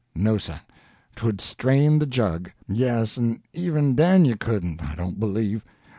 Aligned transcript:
No, 0.15 0.39
sir, 0.39 0.59
'twould 1.15 1.39
strain 1.41 1.99
de 1.99 2.07
jug. 2.07 2.49
Yes, 2.67 3.19
en 3.19 3.43
even 3.53 3.93
den 3.93 4.25
you 4.25 4.35
couldn't, 4.35 4.81
I 4.81 4.95
don't 4.95 5.19
believe. 5.19 5.63